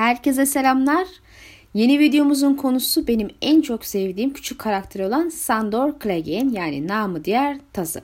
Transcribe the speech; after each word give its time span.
Herkese 0.00 0.46
selamlar. 0.46 1.08
Yeni 1.74 1.98
videomuzun 1.98 2.54
konusu 2.54 3.06
benim 3.06 3.30
en 3.42 3.60
çok 3.60 3.84
sevdiğim 3.84 4.32
küçük 4.32 4.58
karakter 4.58 5.00
olan 5.00 5.28
Sandor 5.28 5.92
Clegane 6.02 6.58
yani 6.58 6.88
namı 6.88 7.24
diğer 7.24 7.58
Tazı. 7.72 8.02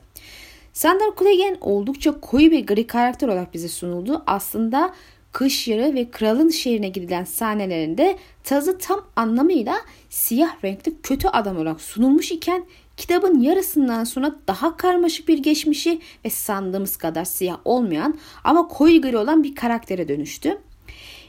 Sandor 0.72 1.17
Clegane 1.19 1.56
oldukça 1.61 2.21
koyu 2.21 2.51
bir 2.51 2.67
gri 2.67 2.87
karakter 2.87 3.29
olarak 3.29 3.54
bize 3.54 3.69
sunuldu. 3.69 4.22
Aslında 4.27 4.95
kış 5.32 5.69
yarı 5.69 5.95
ve 5.95 6.11
kralın 6.11 6.48
şehrine 6.48 6.89
gidilen 6.89 7.25
sahnelerinde 7.25 8.17
Tazı 8.45 8.79
tam 8.79 9.01
anlamıyla 9.17 9.77
siyah 10.11 10.65
renkli 10.65 11.03
kötü 11.03 11.29
adam 11.29 11.57
olarak 11.57 11.81
sunulmuş 11.81 12.33
iken 12.33 12.65
kitabın 12.97 13.41
yarısından 13.41 14.05
sonra 14.05 14.35
daha 14.49 14.77
karmaşık 14.77 15.29
bir 15.29 15.39
geçmişi 15.39 16.01
ve 16.25 16.31
sandığımız 16.31 16.97
kadar 16.97 17.25
siyah 17.25 17.59
olmayan 17.65 18.19
ama 18.45 18.69
koyu 18.69 19.03
gri 19.03 19.17
olan 19.17 19.45
bir 19.45 19.55
karaktere 19.55 20.09
dönüştü. 20.09 20.59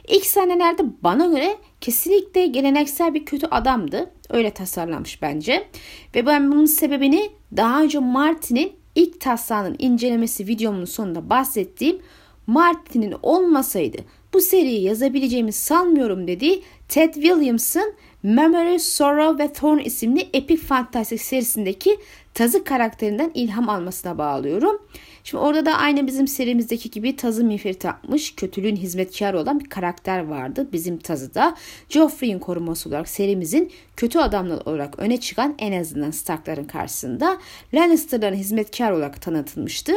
İlk 0.08 0.26
sahnelerde 0.26 0.82
bana 1.02 1.26
göre 1.26 1.56
kesinlikle 1.80 2.46
geleneksel 2.46 3.14
bir 3.14 3.24
kötü 3.24 3.46
adamdı. 3.46 4.10
Öyle 4.30 4.50
tasarlanmış 4.50 5.22
bence. 5.22 5.68
Ve 6.14 6.26
ben 6.26 6.52
bunun 6.52 6.66
sebebini 6.66 7.30
daha 7.56 7.82
önce 7.82 7.98
Martin'in 7.98 8.72
ilk 8.94 9.20
taslağının 9.20 9.76
incelemesi 9.78 10.46
videomun 10.46 10.84
sonunda 10.84 11.30
bahsettiğim 11.30 12.02
Martin'in 12.46 13.14
olmasaydı 13.22 13.98
bu 14.32 14.40
seriyi 14.40 14.82
yazabileceğimi 14.82 15.52
sanmıyorum 15.52 16.28
dediği 16.28 16.62
Ted 16.88 17.14
Williams'ın 17.14 17.94
Memory, 18.22 18.78
Sorrow 18.78 19.44
ve 19.44 19.52
Thorn 19.52 19.78
isimli 19.78 20.28
epik 20.32 20.60
fantastik 20.60 21.20
serisindeki 21.20 21.98
Tazı 22.34 22.64
karakterinden 22.64 23.30
ilham 23.34 23.68
almasına 23.68 24.18
bağlıyorum. 24.18 24.82
Şimdi 25.24 25.44
orada 25.44 25.66
da 25.66 25.74
aynı 25.74 26.06
bizim 26.06 26.28
serimizdeki 26.28 26.90
gibi 26.90 27.16
Tazı 27.16 27.44
miğferi 27.44 27.74
takmış, 27.74 28.34
kötülüğün 28.34 28.76
hizmetkarı 28.76 29.38
olan 29.38 29.60
bir 29.60 29.68
karakter 29.68 30.26
vardı 30.26 30.68
bizim 30.72 30.98
Tazı'da. 30.98 31.54
Joffrey'in 31.88 32.38
koruması 32.38 32.88
olarak 32.88 33.08
serimizin 33.08 33.72
kötü 33.96 34.18
adamlar 34.18 34.66
olarak 34.66 34.98
öne 34.98 35.20
çıkan 35.20 35.54
en 35.58 35.80
azından 35.80 36.10
Stark'ların 36.10 36.64
karşısında 36.64 37.38
Lannister'ların 37.74 38.36
hizmetkar 38.36 38.92
olarak 38.92 39.22
tanıtılmıştı. 39.22 39.92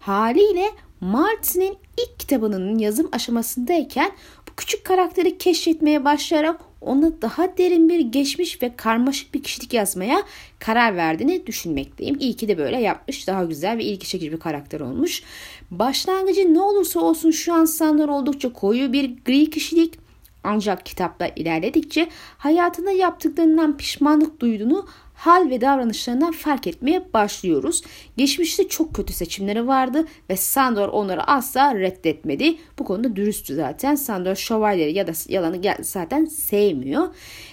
Haliyle 0.00 0.70
Martin'in 1.00 1.76
ilk 1.98 2.20
kitabının 2.20 2.78
yazım 2.78 3.08
aşamasındayken 3.12 4.12
bu 4.48 4.54
küçük 4.56 4.84
karakteri 4.84 5.38
keşfetmeye 5.38 6.04
başlayarak 6.04 6.60
ona 6.84 7.22
daha 7.22 7.58
derin 7.58 7.88
bir 7.88 8.00
geçmiş 8.00 8.62
ve 8.62 8.76
karmaşık 8.76 9.34
bir 9.34 9.42
kişilik 9.42 9.72
yazmaya 9.72 10.22
karar 10.58 10.96
verdiğini 10.96 11.46
düşünmekteyim. 11.46 12.16
İyi 12.20 12.36
ki 12.36 12.48
de 12.48 12.58
böyle 12.58 12.80
yapmış. 12.80 13.26
Daha 13.28 13.44
güzel 13.44 13.78
ve 13.78 13.84
ilgi 13.84 14.06
çekici 14.08 14.32
bir 14.32 14.40
karakter 14.40 14.80
olmuş. 14.80 15.22
Başlangıcı 15.70 16.54
ne 16.54 16.60
olursa 16.60 17.00
olsun 17.00 17.30
şu 17.30 17.54
an 17.54 17.64
sanır 17.64 18.08
oldukça 18.08 18.52
koyu 18.52 18.92
bir 18.92 19.16
gri 19.24 19.50
kişilik 19.50 20.04
ancak 20.44 20.86
kitapta 20.86 21.26
ilerledikçe 21.36 22.08
hayatında 22.38 22.90
yaptıklarından 22.90 23.76
pişmanlık 23.76 24.40
duyduğunu 24.40 24.86
hal 25.24 25.50
ve 25.50 25.60
davranışlarından 25.60 26.32
fark 26.32 26.66
etmeye 26.66 27.12
başlıyoruz. 27.14 27.82
Geçmişte 28.16 28.68
çok 28.68 28.94
kötü 28.94 29.12
seçimleri 29.12 29.66
vardı 29.66 30.04
ve 30.30 30.36
Sandor 30.36 30.88
onları 30.88 31.24
asla 31.24 31.74
reddetmedi. 31.74 32.56
Bu 32.78 32.84
konuda 32.84 33.16
dürüsttü 33.16 33.54
zaten. 33.54 33.94
Sandor 33.94 34.34
şövalyeleri 34.34 34.96
ya 34.96 35.06
da 35.06 35.12
yalanı 35.28 35.60
zaten 35.80 36.24
sevmiyor. 36.24 37.08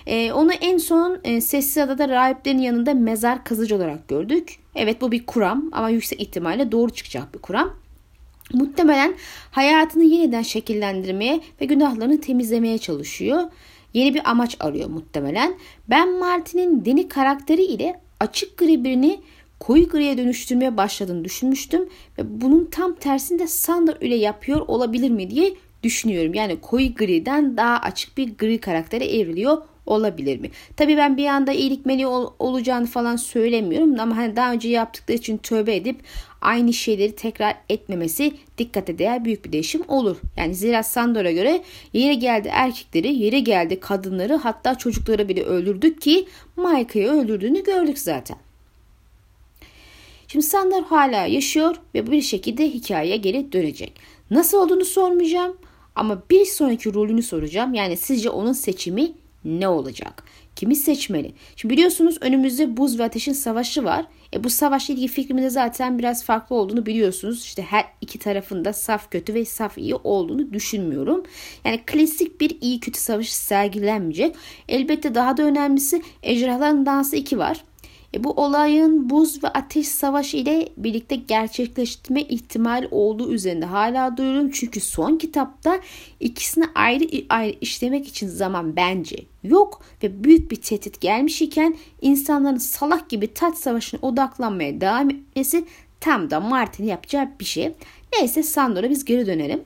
Ee, 0.05 0.31
onu 0.31 0.53
en 0.53 0.77
son 0.77 1.19
e, 1.23 1.41
Sessiz 1.41 1.77
Adada 1.77 2.09
rahiplerin 2.09 2.59
yanında 2.59 2.93
mezar 2.93 3.43
kazıcı 3.43 3.75
olarak 3.75 4.07
gördük. 4.07 4.55
Evet 4.75 5.01
bu 5.01 5.11
bir 5.11 5.25
kuram 5.25 5.69
ama 5.71 5.89
yüksek 5.89 6.21
ihtimalle 6.21 6.71
doğru 6.71 6.89
çıkacak 6.89 7.33
bir 7.33 7.39
kuram. 7.39 7.73
Muhtemelen 8.53 9.15
hayatını 9.51 10.03
yeniden 10.03 10.41
şekillendirmeye 10.41 11.41
ve 11.61 11.65
günahlarını 11.65 12.21
temizlemeye 12.21 12.77
çalışıyor. 12.77 13.43
Yeni 13.93 14.13
bir 14.13 14.29
amaç 14.29 14.57
arıyor 14.59 14.89
muhtemelen. 14.89 15.53
Ben 15.89 16.19
Martin'in 16.19 16.85
Deni 16.85 17.07
karakteri 17.07 17.63
ile 17.63 17.99
açık 18.19 18.57
gri 18.57 18.83
birini 18.83 19.19
koyu 19.59 19.89
griye 19.89 20.17
dönüştürmeye 20.17 20.77
başladığını 20.77 21.25
düşünmüştüm. 21.25 21.89
Ve 22.17 22.41
bunun 22.41 22.65
tam 22.65 22.95
tersinde 22.95 23.47
Sander 23.47 23.95
ile 24.01 24.15
yapıyor 24.15 24.59
olabilir 24.67 25.09
mi 25.09 25.29
diye 25.29 25.53
düşünüyorum. 25.83 26.33
Yani 26.33 26.61
koyu 26.61 26.95
griden 26.95 27.57
daha 27.57 27.77
açık 27.77 28.17
bir 28.17 28.37
gri 28.37 28.57
karaktere 28.57 29.05
evriliyor 29.05 29.61
olabilir 29.85 30.39
mi? 30.39 30.49
Tabii 30.77 30.97
ben 30.97 31.17
bir 31.17 31.25
anda 31.25 31.51
iyilik 31.51 31.85
meleği 31.85 32.07
ol, 32.07 32.33
olacağını 32.39 32.85
falan 32.85 33.15
söylemiyorum 33.15 33.99
ama 33.99 34.17
hani 34.17 34.35
daha 34.35 34.51
önce 34.51 34.69
yaptıkları 34.69 35.17
için 35.17 35.37
tövbe 35.37 35.75
edip 35.75 35.99
aynı 36.41 36.73
şeyleri 36.73 37.15
tekrar 37.15 37.55
etmemesi 37.69 38.33
dikkate 38.57 38.97
değer 38.97 39.25
büyük 39.25 39.45
bir 39.45 39.51
değişim 39.51 39.81
olur. 39.87 40.17
Yani 40.37 40.55
zira 40.55 40.83
Sandor'a 40.83 41.31
göre 41.31 41.63
yere 41.93 42.13
geldi 42.13 42.49
erkekleri, 42.51 43.13
yere 43.13 43.39
geldi 43.39 43.79
kadınları 43.79 44.35
hatta 44.35 44.77
çocukları 44.77 45.29
bile 45.29 45.43
öldürdük 45.43 46.01
ki 46.01 46.27
Mike'ı 46.57 47.11
öldürdüğünü 47.11 47.63
gördük 47.63 47.99
zaten. 47.99 48.37
Şimdi 50.27 50.45
Sandor 50.45 50.83
hala 50.83 51.25
yaşıyor 51.25 51.75
ve 51.95 52.11
bir 52.11 52.21
şekilde 52.21 52.69
hikayeye 52.69 53.17
geri 53.17 53.51
dönecek. 53.51 53.93
Nasıl 54.31 54.57
olduğunu 54.57 54.85
sormayacağım 54.85 55.57
ama 55.95 56.21
bir 56.29 56.45
sonraki 56.45 56.93
rolünü 56.93 57.23
soracağım. 57.23 57.73
Yani 57.73 57.97
sizce 57.97 58.29
onun 58.29 58.53
seçimi 58.53 59.11
ne 59.45 59.67
olacak? 59.67 60.23
Kimi 60.55 60.75
seçmeli? 60.75 61.33
Şimdi 61.55 61.73
biliyorsunuz 61.73 62.17
önümüzde 62.21 62.77
buz 62.77 62.99
ve 62.99 63.03
ateşin 63.03 63.33
savaşı 63.33 63.83
var. 63.83 64.05
E 64.33 64.43
bu 64.43 64.49
savaşla 64.49 64.93
ilgili 64.93 65.07
fikrimin 65.07 65.43
de 65.43 65.49
zaten 65.49 65.99
biraz 65.99 66.23
farklı 66.23 66.55
olduğunu 66.55 66.85
biliyorsunuz. 66.85 67.43
İşte 67.43 67.61
her 67.61 67.85
iki 68.01 68.19
tarafında 68.19 68.73
saf 68.73 69.11
kötü 69.11 69.33
ve 69.33 69.45
saf 69.45 69.77
iyi 69.77 69.95
olduğunu 69.95 70.53
düşünmüyorum. 70.53 71.23
Yani 71.65 71.81
klasik 71.85 72.41
bir 72.41 72.57
iyi 72.61 72.79
kötü 72.79 72.99
savaşı 72.99 73.37
sergilenmeyecek. 73.37 74.35
Elbette 74.67 75.15
daha 75.15 75.37
da 75.37 75.43
önemlisi 75.43 76.01
Ejderhaların 76.23 76.85
Dansı 76.85 77.15
2 77.15 77.37
var. 77.37 77.63
E 78.13 78.23
bu 78.23 78.31
olayın 78.31 79.09
buz 79.09 79.43
ve 79.43 79.47
ateş 79.47 79.87
savaşı 79.87 80.37
ile 80.37 80.69
birlikte 80.77 81.15
gerçekleştirme 81.15 82.21
ihtimali 82.21 82.87
olduğu 82.91 83.31
üzerinde 83.31 83.65
hala 83.65 84.17
duruyorum. 84.17 84.51
Çünkü 84.51 84.79
son 84.79 85.17
kitapta 85.17 85.79
ikisini 86.19 86.65
ayrı 86.75 87.25
ayrı 87.29 87.55
işlemek 87.61 88.07
için 88.07 88.27
zaman 88.27 88.75
bence 88.75 89.17
yok 89.43 89.81
ve 90.03 90.23
büyük 90.23 90.51
bir 90.51 90.55
tehdit 90.55 91.01
gelmiş 91.01 91.41
iken 91.41 91.75
insanların 92.01 92.57
salak 92.57 93.09
gibi 93.09 93.33
taç 93.33 93.57
savaşına 93.57 93.99
odaklanmaya 94.01 94.81
devam 94.81 95.09
etmesi 95.09 95.65
tam 95.99 96.29
da 96.29 96.39
Martin 96.39 96.85
yapacağı 96.85 97.29
bir 97.39 97.45
şey. 97.45 97.71
Neyse 98.13 98.43
Sandor'a 98.43 98.89
biz 98.89 99.05
geri 99.05 99.27
dönelim. 99.27 99.61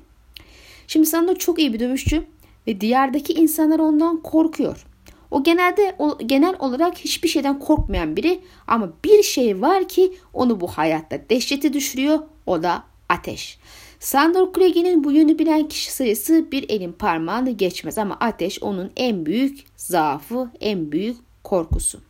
Şimdi 0.87 1.05
Sandor 1.05 1.35
çok 1.35 1.59
iyi 1.59 1.73
bir 1.73 1.79
dövüşçü 1.79 2.23
ve 2.67 2.81
diğerdeki 2.81 3.33
insanlar 3.33 3.79
ondan 3.79 4.21
korkuyor. 4.21 4.85
O 5.31 5.43
genelde 5.43 5.95
o, 5.99 6.17
genel 6.25 6.55
olarak 6.59 6.97
hiçbir 6.97 7.29
şeyden 7.29 7.59
korkmayan 7.59 8.15
biri 8.15 8.39
ama 8.67 8.93
bir 9.05 9.23
şey 9.23 9.61
var 9.61 9.87
ki 9.87 10.13
onu 10.33 10.61
bu 10.61 10.67
hayatta 10.67 11.29
dehşete 11.29 11.73
düşürüyor. 11.73 12.19
O 12.45 12.63
da 12.63 12.83
ateş. 13.09 13.59
Sandor 13.99 14.53
Craig'in 14.53 15.03
bu 15.03 15.11
yönü 15.11 15.39
bilen 15.39 15.67
kişi 15.67 15.91
sayısı 15.91 16.51
bir 16.51 16.69
elin 16.69 16.91
parmağını 16.91 17.51
geçmez 17.51 17.97
ama 17.97 18.17
ateş 18.19 18.63
onun 18.63 18.91
en 18.95 19.25
büyük 19.25 19.63
zaafı, 19.75 20.49
en 20.59 20.91
büyük 20.91 21.17
korkusu. 21.43 22.01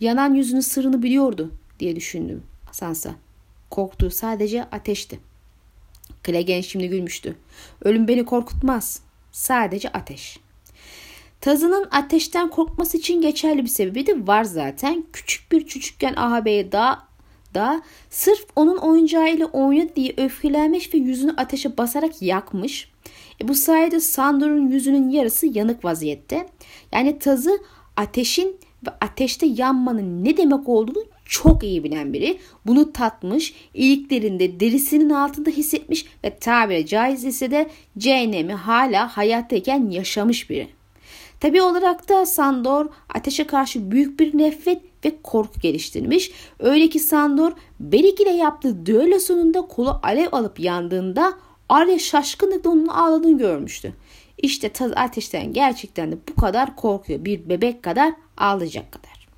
Yanan 0.00 0.34
yüzünün 0.34 0.60
sırrını 0.60 1.02
biliyordu 1.02 1.50
diye 1.80 1.96
düşündüm 1.96 2.42
Sansa. 2.72 3.14
Korktuğu 3.70 4.10
sadece 4.10 4.64
ateşti. 4.64 5.20
Clegane 6.24 6.62
şimdi 6.62 6.88
gülmüştü. 6.88 7.36
Ölüm 7.82 8.08
beni 8.08 8.24
korkutmaz. 8.24 9.00
Sadece 9.32 9.88
ateş. 9.88 10.38
Tazının 11.44 11.86
ateşten 11.90 12.50
korkması 12.50 12.96
için 12.96 13.20
geçerli 13.20 13.62
bir 13.62 13.68
sebebi 13.68 14.06
de 14.06 14.26
var 14.26 14.44
zaten. 14.44 15.04
Küçük 15.12 15.52
bir 15.52 15.66
çocukken 15.66 16.14
ağabeyi 16.16 16.72
da 16.72 16.98
da 17.54 17.82
sırf 18.10 18.46
onun 18.56 18.76
oyuncağıyla 18.76 19.46
oynadı 19.46 19.92
diye 19.96 20.14
öfkelenmiş 20.16 20.94
ve 20.94 20.98
yüzünü 20.98 21.34
ateşe 21.36 21.78
basarak 21.78 22.22
yakmış. 22.22 22.90
E 23.40 23.48
bu 23.48 23.54
sayede 23.54 24.00
Sandor'un 24.00 24.68
yüzünün 24.68 25.10
yarısı 25.10 25.46
yanık 25.46 25.84
vaziyette. 25.84 26.46
Yani 26.92 27.18
tazı 27.18 27.58
ateşin 27.96 28.56
ve 28.86 28.90
ateşte 29.00 29.46
yanmanın 29.46 30.24
ne 30.24 30.36
demek 30.36 30.68
olduğunu 30.68 31.04
çok 31.24 31.64
iyi 31.64 31.84
bilen 31.84 32.12
biri. 32.12 32.38
Bunu 32.66 32.92
tatmış, 32.92 33.54
iliklerinde 33.74 34.60
derisinin 34.60 35.10
altında 35.10 35.50
hissetmiş 35.50 36.06
ve 36.24 36.38
tabiri 36.38 36.86
caizse 36.86 37.50
de 37.50 37.70
cehennemi 37.98 38.52
hala 38.52 39.16
hayattayken 39.16 39.90
yaşamış 39.90 40.50
biri. 40.50 40.68
Tabi 41.44 41.62
olarak 41.62 42.08
da 42.08 42.26
Sandor 42.26 42.86
ateşe 43.14 43.46
karşı 43.46 43.90
büyük 43.90 44.20
bir 44.20 44.38
nefret 44.38 44.82
ve 45.04 45.22
korku 45.22 45.60
geliştirmiş. 45.60 46.30
Öyle 46.58 46.88
ki 46.88 46.98
Sandor 46.98 47.52
Berik 47.80 48.20
ile 48.20 48.30
yaptığı 48.30 48.86
düello 48.86 49.18
sonunda 49.18 49.62
kolu 49.62 50.00
alev 50.02 50.28
alıp 50.32 50.60
yandığında 50.60 51.34
Arya 51.68 51.98
şaşkınlıkla 51.98 52.70
onun 52.70 52.86
ağladığını 52.86 53.38
görmüştü. 53.38 53.94
İşte 54.38 54.68
Taz 54.68 54.92
ateşten 54.96 55.52
gerçekten 55.52 56.12
de 56.12 56.16
bu 56.28 56.40
kadar 56.40 56.76
korkuyor. 56.76 57.24
Bir 57.24 57.48
bebek 57.48 57.82
kadar 57.82 58.12
ağlayacak 58.36 58.92
kadar. 58.92 59.28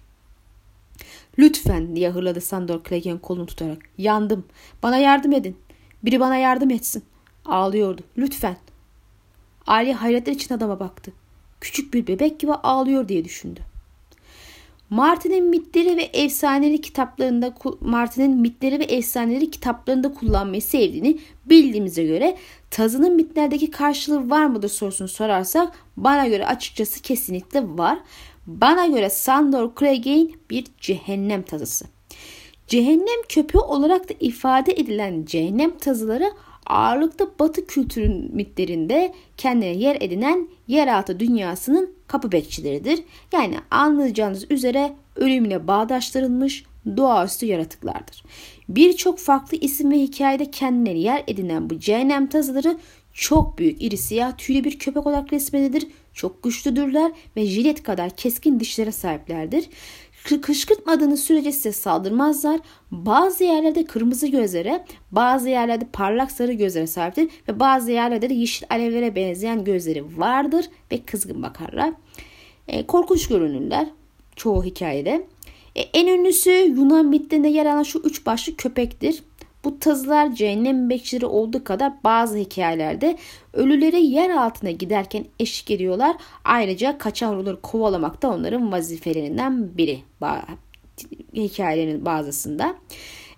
Lütfen 1.39 1.97
diye 1.97 2.11
hırladı 2.11 2.41
Sandor 2.41 2.85
Clegane 2.89 3.21
kolunu 3.21 3.47
tutarak. 3.47 3.79
Yandım. 3.99 4.45
Bana 4.83 4.97
yardım 4.97 5.33
edin. 5.33 5.57
Biri 6.03 6.21
bana 6.21 6.37
yardım 6.37 6.71
etsin. 6.71 7.05
Ağlıyordu. 7.45 8.03
Lütfen. 8.19 8.57
Ali 9.67 9.93
hayretler 9.93 10.33
için 10.33 10.55
adama 10.55 10.81
baktı. 10.81 11.13
Küçük 11.61 11.95
bir 11.95 12.07
bebek 12.07 12.41
gibi 12.41 12.53
ağlıyor 12.53 13.09
diye 13.09 13.25
düşündü. 13.25 13.61
Martin'in 14.91 15.45
mitleri 15.45 15.97
ve 15.97 16.03
efsaneleri 16.03 16.81
kitaplarında 16.81 17.55
Martin'in 17.81 18.37
mitleri 18.37 18.79
ve 18.79 18.85
efsaneleri 18.85 19.51
kitaplarında 19.51 20.15
kullanmayı 20.15 20.63
sevdiğini 20.63 21.19
bildiğimize 21.47 22.05
göre 22.05 22.37
tazının 22.71 23.15
mitlerdeki 23.15 23.71
karşılığı 23.71 24.31
var 24.31 24.47
mıdır 24.47 24.69
sorusunu 24.69 25.09
sorarsak 25.09 25.73
bana 25.97 26.27
göre 26.27 26.47
açıkçası 26.47 27.03
kesinlikle 27.03 27.63
var. 27.79 27.99
Bana 28.47 28.87
göre 28.87 29.11
Sandor 29.11 29.71
Clegane 29.79 30.29
bir 30.51 30.65
cehennem 30.81 31.43
tazısı. 31.43 31.87
Cehennem 32.67 33.23
köpeği 33.29 33.63
olarak 33.63 34.09
da 34.09 34.15
ifade 34.21 34.73
edilen 34.73 35.25
cehennem 35.25 35.79
tazıları 35.79 36.33
ağırlıkta 36.67 37.27
batı 37.39 37.67
kültürün 37.67 38.31
mitlerinde 38.35 39.13
kendine 39.37 39.75
yer 39.75 39.97
edinen 40.01 40.49
yeraltı 40.69 41.21
dünyasının 41.21 41.95
kapı 42.07 42.33
bekçileridir. 42.33 43.03
Yani 43.33 43.57
anlayacağınız 43.71 44.51
üzere 44.51 44.93
ölümle 45.17 45.67
bağdaştırılmış 45.67 46.65
doğaüstü 46.97 47.47
yaratıklardır. 47.47 48.25
Birçok 48.69 49.19
farklı 49.19 49.57
isim 49.57 49.91
ve 49.91 49.99
hikayede 49.99 50.51
kendine 50.51 50.99
yer 50.99 51.25
edinen 51.27 51.71
bu 51.71 51.79
cehennem 51.79 52.27
tazıları 52.27 52.79
çok 53.13 53.59
büyük 53.59 53.83
iri 53.83 53.97
siyah 53.97 54.39
tüylü 54.39 54.65
bir 54.65 54.79
köpek 54.79 55.07
olarak 55.07 55.33
resmedilir. 55.33 55.87
Çok 56.15 56.43
güçlüdürler 56.43 57.13
ve 57.37 57.47
jilet 57.47 57.83
kadar 57.83 58.11
keskin 58.11 58.61
dişlere 58.61 58.93
sahiplerdir 58.93 59.69
kışkırtmadığınız 60.27 61.21
sürece 61.21 61.53
size 61.53 61.73
saldırmazlar. 61.73 62.61
Bazı 62.91 63.45
yerlerde 63.45 63.85
kırmızı 63.85 64.27
gözlere, 64.27 64.85
bazı 65.13 65.49
yerlerde 65.49 65.87
parlak 65.93 66.33
sarı 66.33 66.53
gözlere 66.53 66.87
sahiptir 66.87 67.29
ve 67.49 67.61
bazı 67.61 67.93
yerlerde 67.93 68.31
de 68.31 68.35
yeşil 68.35 68.67
alevlere 68.71 69.15
benzeyen 69.15 69.65
gözleri 69.65 70.19
vardır 70.19 70.67
ve 70.93 71.03
kızgın 71.03 71.43
bakarlar. 71.43 71.93
E, 72.69 72.87
korkunç 72.87 73.29
görünürler 73.29 73.87
çoğu 74.37 74.65
hikayede. 74.65 75.27
E, 75.77 75.81
en 75.81 76.07
ünlüsü 76.07 76.51
Yunan 76.51 77.07
mitlerinde 77.07 77.49
yer 77.49 77.67
alan 77.67 77.83
şu 77.83 77.99
üç 77.99 78.27
başlı 78.27 78.57
köpektir. 78.57 79.23
Bu 79.67 79.79
tazılar 79.79 80.35
cehennem 80.35 80.91
bekçileri 80.91 81.27
olduğu 81.27 81.65
kadar 81.65 81.93
bazı 82.05 82.39
hikayelerde 82.39 83.17
ölüleri 83.53 84.07
yer 84.07 84.31
altına 84.31 84.71
giderken 84.71 85.25
eşlik 85.41 85.71
ediyorlar. 85.71 86.17
Ayrıca 86.45 86.99
kaçan 86.99 87.37
ruhları 87.37 87.61
kovalamak 87.61 88.23
da 88.23 88.29
onların 88.29 88.73
vazifelerinden 88.73 89.79
biri 89.79 90.01
hikayelerin 91.35 92.05
bazısında. 92.05 92.75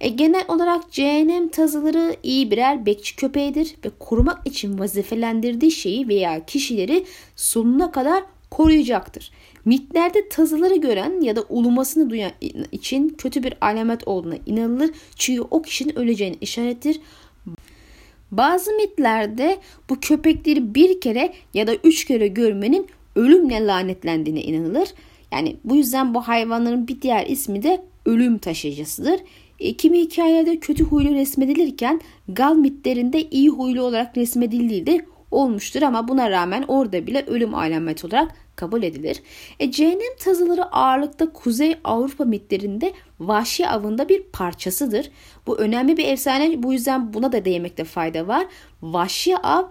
E, 0.00 0.08
genel 0.08 0.44
olarak 0.48 0.92
cehennem 0.92 1.48
tazıları 1.48 2.16
iyi 2.22 2.50
birer 2.50 2.86
bekçi 2.86 3.16
köpeğidir 3.16 3.75
ve 3.84 3.88
korumak 3.98 4.46
için 4.46 4.78
vazifelendirdiği 4.78 5.70
şeyi 5.70 6.08
veya 6.08 6.46
kişileri 6.46 7.04
sonuna 7.36 7.90
kadar 7.90 8.25
koruyacaktır. 8.50 9.30
Mitlerde 9.69 10.29
tazıları 10.29 10.76
gören 10.76 11.20
ya 11.20 11.37
da 11.37 11.44
ulumasını 11.49 12.11
duyan 12.11 12.32
için 12.73 13.09
kötü 13.09 13.43
bir 13.43 13.55
alamet 13.61 14.09
olduğuna 14.09 14.37
inanılır. 14.47 14.91
Çünkü 15.17 15.41
o 15.50 15.62
kişinin 15.62 15.99
öleceğini 15.99 16.37
işarettir. 16.41 17.00
Bazı 18.31 18.73
mitlerde 18.73 19.59
bu 19.91 20.00
köpekleri 20.00 20.75
bir 20.75 21.00
kere 21.00 21.32
ya 21.55 21.67
da 21.67 21.75
üç 21.75 22.05
kere 22.05 22.29
görmenin 22.29 22.87
ölümle 23.17 23.67
lanetlendiğine 23.67 24.43
inanılır. 24.43 24.88
Yani 25.32 25.56
bu 25.65 25.76
yüzden 25.76 26.14
bu 26.14 26.21
hayvanların 26.21 26.88
bir 26.88 27.03
diğer 27.03 27.26
ismi 27.26 27.62
de 27.62 27.82
ölüm 28.06 28.38
taşıyıcısıdır. 28.38 29.21
E, 29.61 29.73
kimi 29.73 30.00
hikayelerde 30.00 30.59
kötü 30.59 30.85
huylu 30.85 31.14
resmedilirken 31.14 32.00
Gal 32.29 32.55
mitlerinde 32.55 33.23
iyi 33.31 33.49
huylu 33.49 33.82
olarak 33.82 34.17
resmedildiği 34.17 34.87
de 34.87 35.06
olmuştur 35.31 35.82
ama 35.82 36.09
buna 36.09 36.31
rağmen 36.31 36.64
orada 36.69 37.06
bile 37.06 37.25
ölüm 37.26 37.55
alameti 37.55 38.06
olarak 38.06 38.48
kabul 38.58 38.82
edilir. 38.82 39.22
E, 39.60 39.70
cehennem 39.70 40.16
tazıları 40.19 40.64
ağırlıkta 40.64 41.32
Kuzey 41.32 41.75
Avrupa 41.84 42.25
mitlerinde 42.25 42.93
vahşi 43.20 43.69
avında 43.69 44.08
bir 44.08 44.22
parçasıdır. 44.22 45.10
Bu 45.46 45.58
önemli 45.58 45.96
bir 45.96 46.08
efsane 46.08 46.62
bu 46.62 46.72
yüzden 46.72 47.14
buna 47.14 47.32
da 47.32 47.44
değinmekte 47.44 47.84
fayda 47.84 48.28
var. 48.28 48.46
Vahşi 48.82 49.38
av 49.38 49.62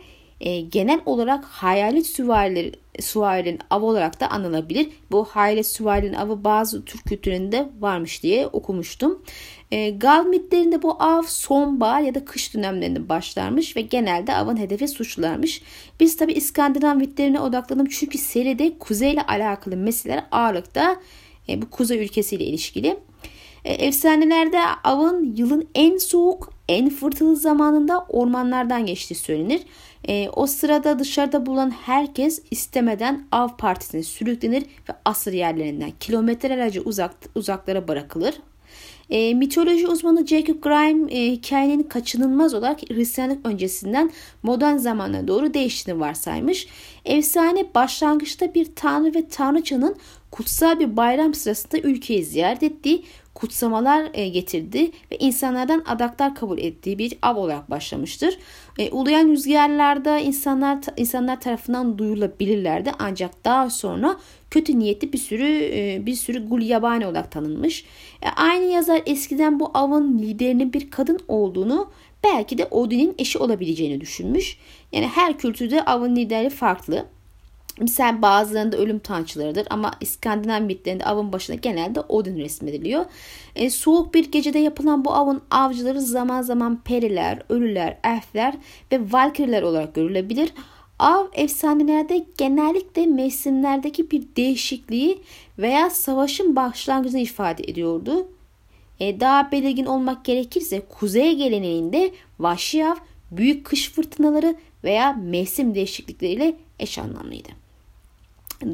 e, 0.41 0.61
genel 0.61 0.99
olarak 1.05 1.45
hayalet 1.45 2.07
süvarileri, 2.07 2.71
süvarilerin 2.99 3.59
avı 3.69 3.85
olarak 3.85 4.19
da 4.19 4.29
anılabilir. 4.29 4.89
Bu 5.11 5.25
hayalet 5.25 5.67
süvarilerin 5.67 6.13
avı 6.13 6.43
bazı 6.43 6.85
Türk 6.85 7.05
kültüründe 7.05 7.69
varmış 7.79 8.23
diye 8.23 8.47
okumuştum. 8.47 9.23
E, 9.71 9.89
Gal 9.89 10.25
mitlerinde 10.25 10.81
bu 10.81 11.03
av 11.03 11.23
sonbahar 11.27 12.01
ya 12.01 12.15
da 12.15 12.25
kış 12.25 12.53
dönemlerinde 12.53 13.09
başlarmış 13.09 13.75
ve 13.75 13.81
genelde 13.81 14.33
avın 14.33 14.57
hedefi 14.57 14.87
suçlularmış. 14.87 15.61
Biz 15.99 16.17
tabi 16.17 16.33
İskandinav 16.33 16.95
mitlerine 16.95 17.39
odaklanıp 17.39 17.91
çünkü 17.91 18.17
seride 18.17 18.77
kuzeyle 18.79 19.21
alakalı 19.21 19.77
meseleler 19.77 20.23
ağırlıkta 20.31 20.95
e, 21.49 21.61
bu 21.61 21.69
kuzey 21.69 22.03
ülkesiyle 22.03 22.45
ilişkili. 22.45 22.99
E, 23.67 23.73
efsanelerde 23.73 24.59
avın 24.83 25.33
yılın 25.37 25.67
en 25.75 25.97
soğuk, 25.97 26.53
en 26.69 26.89
fırtınalı 26.89 27.35
zamanında 27.35 28.05
ormanlardan 28.09 28.85
geçtiği 28.85 29.15
söylenir. 29.15 29.61
E, 30.07 30.29
o 30.29 30.47
sırada 30.47 30.99
dışarıda 30.99 31.45
bulunan 31.45 31.69
herkes 31.69 32.41
istemeden 32.51 33.27
av 33.31 33.47
partisine 33.57 34.03
sürüklenir 34.03 34.63
ve 34.63 34.93
asır 35.05 35.33
yerlerinden 35.33 35.91
kilometrelerce 35.99 36.81
uzak, 36.81 37.11
uzaklara 37.35 37.87
bırakılır. 37.87 38.35
E, 39.09 39.33
mitoloji 39.33 39.87
uzmanı 39.87 40.27
Jacob 40.27 40.63
Grimes 40.63 41.11
e, 41.11 41.31
hikayenin 41.31 41.83
kaçınılmaz 41.83 42.53
olarak 42.53 42.89
Hristiyanlık 42.89 43.47
öncesinden 43.47 44.11
modern 44.43 44.77
zamana 44.77 45.27
doğru 45.27 45.53
değiştiğini 45.53 45.99
varsaymış. 45.99 46.67
Efsane 47.05 47.65
başlangıçta 47.75 48.53
bir 48.53 48.75
tanrı 48.75 49.13
ve 49.13 49.27
tanrıçanın 49.27 49.95
kutsal 50.31 50.79
bir 50.79 50.97
bayram 50.97 51.33
sırasında 51.33 51.77
ülkeyi 51.81 52.23
ziyaret 52.23 52.63
ettiği 52.63 53.03
kutsamalar 53.37 54.09
e, 54.13 54.29
getirdi 54.29 54.91
ve 55.11 55.17
insanlardan 55.17 55.83
adaklar 55.87 56.35
kabul 56.35 56.57
ettiği 56.57 56.97
bir 56.97 57.17
av 57.21 57.35
olarak 57.35 57.69
başlamıştır. 57.69 58.37
E, 58.79 58.91
uluyan 58.91 59.27
rüzgarlarda 59.27 60.19
insanlar 60.19 60.79
insanlar 60.97 61.41
tarafından 61.41 61.97
duyulabilirlerdi 61.97 62.91
ancak 62.99 63.45
daha 63.45 63.69
sonra 63.69 64.17
kötü 64.51 64.79
niyetli 64.79 65.13
bir 65.13 65.17
sürü 65.17 65.69
e, 65.73 66.05
bir 66.05 66.15
sürü 66.15 66.49
gul 66.49 66.61
yabani 66.61 67.07
olarak 67.07 67.31
tanınmış. 67.31 67.85
E, 68.21 68.29
aynı 68.29 68.65
yazar 68.65 69.01
eskiden 69.05 69.59
bu 69.59 69.71
avın 69.73 70.19
liderinin 70.19 70.73
bir 70.73 70.91
kadın 70.91 71.19
olduğunu 71.27 71.91
belki 72.23 72.57
de 72.57 72.65
Odin'in 72.65 73.15
eşi 73.17 73.39
olabileceğini 73.39 74.01
düşünmüş. 74.01 74.57
Yani 74.91 75.07
her 75.07 75.37
kültürde 75.37 75.85
avın 75.85 76.15
lideri 76.15 76.49
farklı. 76.49 77.05
Misal 77.79 78.21
bazılarında 78.21 78.77
ölüm 78.77 78.99
tanrıçılarıdır 78.99 79.67
ama 79.69 79.91
İskandinav 80.01 80.61
mitlerinde 80.61 81.05
avın 81.05 81.33
başına 81.33 81.55
genelde 81.55 82.01
Odin 82.01 82.37
resmediliyor. 82.37 83.05
E, 83.55 83.69
soğuk 83.69 84.13
bir 84.13 84.31
gecede 84.31 84.59
yapılan 84.59 85.05
bu 85.05 85.13
avın 85.13 85.41
avcıları 85.51 86.01
zaman 86.01 86.41
zaman 86.41 86.81
periler, 86.83 87.41
ölüler, 87.49 87.97
elfler 88.03 88.53
ve 88.91 89.11
valkyrler 89.11 89.61
olarak 89.61 89.95
görülebilir. 89.95 90.53
Av 90.99 91.25
efsanelerde 91.33 92.25
genellikle 92.37 93.05
mevsimlerdeki 93.05 94.11
bir 94.11 94.23
değişikliği 94.35 95.21
veya 95.59 95.89
savaşın 95.89 96.55
başlangıcını 96.55 97.19
ifade 97.19 97.63
ediyordu. 97.63 98.27
E, 98.99 99.19
daha 99.19 99.51
belirgin 99.51 99.85
olmak 99.85 100.25
gerekirse 100.25 100.81
kuzey 100.89 101.35
geleneğinde 101.35 102.11
vahşi 102.39 102.85
av 102.85 102.95
büyük 103.31 103.65
kış 103.65 103.91
fırtınaları 103.91 104.55
veya 104.83 105.13
mevsim 105.13 105.75
değişiklikleriyle 105.75 106.57
eş 106.79 106.97
anlamlıydı. 106.97 107.66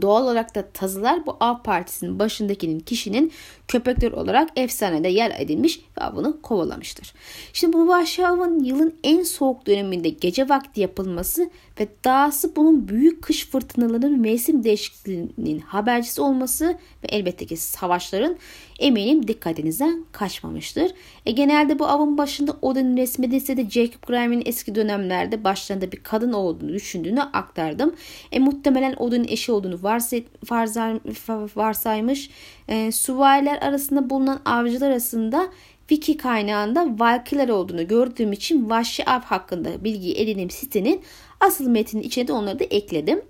Doğal 0.02 0.24
olarak 0.24 0.56
da 0.56 0.68
tazılar 0.74 1.26
bu 1.26 1.38
av 1.40 1.64
partisinin 1.64 2.20
başındakinin 2.20 2.80
kişinin 2.80 3.32
köpekler 3.68 4.12
olarak 4.12 4.50
efsanede 4.56 5.08
yer 5.08 5.34
edilmiş 5.40 5.80
ve 5.98 6.04
avını 6.04 6.42
kovalamıştır. 6.42 7.14
Şimdi 7.54 7.74
bu 7.74 7.88
vahşi 7.88 8.28
avın 8.28 8.64
yılın 8.64 8.96
en 9.04 9.24
soğuk 9.24 9.68
döneminde 9.68 10.10
gece 10.10 10.50
vakti 10.50 10.82
yapılması 10.82 11.50
ve 11.80 11.88
dahası 12.04 12.56
bunun 12.56 12.88
büyük 12.88 13.22
kış 13.22 13.48
fırtınalarının 13.48 14.20
mevsim 14.20 14.64
değişikliğinin 14.64 15.60
habercisi 15.60 16.22
olması 16.22 16.68
ve 17.04 17.08
elbette 17.10 17.46
ki 17.46 17.58
savaşların 17.58 18.36
eminim 18.80 19.28
dikkatinizden 19.28 20.06
kaçmamıştır. 20.12 20.92
E, 21.26 21.32
genelde 21.32 21.80
bu 21.80 21.86
avın 21.86 22.18
başında 22.18 22.58
Odin'in 22.62 22.98
resmedilse 22.98 23.58
de 23.58 23.70
Jacob 23.70 24.08
Grime'in 24.08 24.44
eski 24.46 24.76
dönemlerde 24.76 25.44
başlarında 25.44 25.92
bir 25.92 26.04
kadın 26.04 26.34
olduğunu 26.34 26.74
düşündüğünü 26.74 27.22
aktardım. 27.22 27.96
E, 28.32 28.40
muhtemelen 28.40 28.96
Odin'in 28.98 29.28
eşi 29.28 29.52
olduğunu 29.52 29.84
varsay, 29.84 30.24
varsay, 30.52 31.00
varsaymış. 31.56 32.30
E, 32.68 32.92
suvariler 32.92 33.58
arasında 33.58 34.10
bulunan 34.10 34.42
avcılar 34.46 34.90
arasında 34.90 35.50
Wiki 35.88 36.18
kaynağında 36.18 37.00
Valkyler 37.00 37.50
olduğunu 37.50 37.88
gördüğüm 37.88 38.32
için 38.32 38.70
vahşi 38.70 39.06
av 39.06 39.22
hakkında 39.22 39.84
bilgi 39.84 40.16
edinim 40.16 40.50
sitenin 40.50 41.02
Asıl 41.44 41.68
metnin 41.68 42.02
içine 42.02 42.28
de 42.28 42.34
onları 42.34 42.60
da 42.60 42.64
ekledim. 42.64 43.22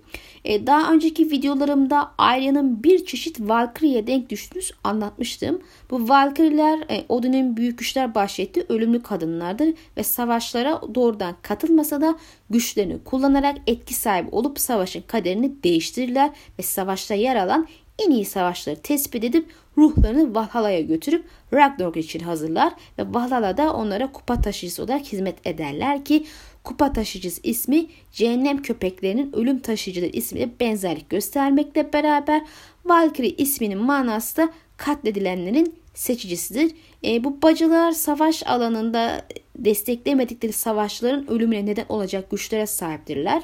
E, 0.44 0.66
daha 0.66 0.92
önceki 0.92 1.30
videolarımda 1.30 2.10
Arya'nın 2.18 2.82
bir 2.82 3.06
çeşit 3.06 3.40
Valkyrie'ye 3.40 4.06
denk 4.06 4.30
düştüğünü 4.30 4.62
anlatmıştım. 4.84 5.62
Bu 5.90 6.08
Valkyrie'ler 6.08 6.78
e, 6.90 7.04
Odin'in 7.08 7.56
büyük 7.56 7.78
güçler 7.78 8.14
bahşettiği 8.14 8.66
ölümlü 8.68 9.02
kadınlardır 9.02 9.74
ve 9.96 10.02
savaşlara 10.02 10.80
doğrudan 10.94 11.34
katılmasa 11.42 12.00
da 12.00 12.18
güçlerini 12.50 13.04
kullanarak 13.04 13.56
etki 13.66 13.94
sahibi 13.94 14.28
olup 14.30 14.60
savaşın 14.60 15.02
kaderini 15.06 15.62
değiştirirler 15.62 16.30
ve 16.58 16.62
savaşta 16.62 17.14
yer 17.14 17.36
alan 17.36 17.66
en 17.98 18.10
iyi 18.10 18.24
savaşları 18.24 18.76
tespit 18.76 19.24
edip 19.24 19.46
ruhlarını 19.78 20.34
Valhalla'ya 20.34 20.80
götürüp 20.80 21.24
Ragnarok 21.52 21.96
için 21.96 22.20
hazırlar 22.20 22.72
ve 22.98 23.14
Valhalla'da 23.14 23.74
onlara 23.74 24.12
kupa 24.12 24.40
taşıyıcısı 24.40 24.82
olarak 24.82 25.02
hizmet 25.02 25.46
ederler 25.46 26.04
ki 26.04 26.26
kupa 26.64 26.92
taşıyıcısı 26.92 27.40
ismi 27.42 27.86
cehennem 28.12 28.62
köpeklerinin 28.62 29.32
ölüm 29.32 29.58
taşıyıcıları 29.58 30.10
ismiyle 30.10 30.50
benzerlik 30.60 31.10
göstermekle 31.10 31.92
beraber 31.92 32.42
Valkyrie 32.84 33.34
isminin 33.38 33.78
manası 33.78 34.36
da 34.36 34.52
katledilenlerin 34.76 35.74
seçicisidir. 35.94 36.74
E, 37.04 37.24
bu 37.24 37.42
bacılar 37.42 37.92
savaş 37.92 38.46
alanında 38.46 39.26
desteklemedikleri 39.56 40.52
savaşların 40.52 41.30
ölümüne 41.30 41.66
neden 41.66 41.86
olacak 41.88 42.30
güçlere 42.30 42.66
sahiptirler. 42.66 43.42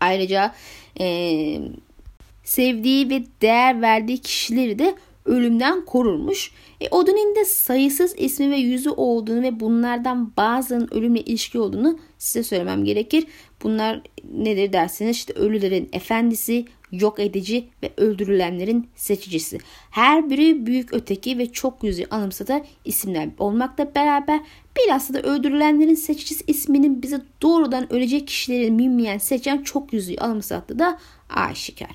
Ayrıca 0.00 0.54
e, 1.00 1.58
sevdiği 2.44 3.10
ve 3.10 3.22
değer 3.42 3.82
verdiği 3.82 4.18
kişileri 4.18 4.78
de 4.78 4.94
ölümden 5.24 5.84
korurmuş. 5.84 6.52
E, 6.80 6.88
Odin'in 6.88 7.34
de 7.36 7.44
sayısız 7.44 8.14
ismi 8.18 8.50
ve 8.50 8.56
yüzü 8.56 8.90
olduğunu 8.90 9.42
ve 9.42 9.60
bunlardan 9.60 10.32
bazılarının 10.36 10.88
ölümle 10.90 11.20
ilişki 11.20 11.58
olduğunu 11.58 11.98
size 12.18 12.42
söylemem 12.42 12.84
gerekir. 12.84 13.26
Bunlar 13.62 14.02
nedir 14.32 14.72
derseniz 14.72 15.16
işte 15.16 15.32
ölülerin 15.32 15.88
efendisi, 15.92 16.64
yok 16.92 17.20
edici 17.20 17.68
ve 17.82 17.92
öldürülenlerin 17.96 18.88
seçicisi. 18.96 19.58
Her 19.90 20.30
biri 20.30 20.66
büyük 20.66 20.92
öteki 20.92 21.38
ve 21.38 21.52
çok 21.52 21.84
yüzü 21.84 22.04
anımsatan 22.10 22.64
isimler 22.84 23.28
olmakla 23.38 23.94
beraber 23.94 24.40
bilhassa 24.78 25.14
da 25.14 25.22
öldürülenlerin 25.22 25.94
seçicisi 25.94 26.44
isminin 26.46 27.02
bize 27.02 27.20
doğrudan 27.42 27.92
ölecek 27.92 28.26
kişileri 28.26 28.70
mimleyen 28.70 29.18
seçen 29.18 29.62
çok 29.62 29.92
yüzüğü 29.92 30.16
anımsattığı 30.16 30.78
da 30.78 30.98
aşikar. 31.28 31.90